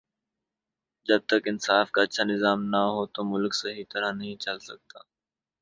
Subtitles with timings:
[1.05, 4.99] جب تک انصاف کا اچھا نظام نہ ہو تو ملک صحیح طرح نہیں چل سکتا